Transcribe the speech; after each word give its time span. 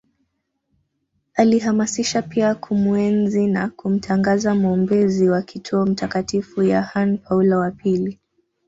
Alihamasisha 1.33 2.21
pia 2.21 2.55
kumuenzi 2.55 3.47
na 3.47 3.69
kumtangaza 3.69 4.55
mwombezi 4.55 5.29
wa 5.29 5.41
kituo 5.41 5.85
Mtakatifu 5.85 6.63
Yahane 6.63 7.17
Paulo 7.17 7.59
wa 7.59 7.71
pili 7.71 8.19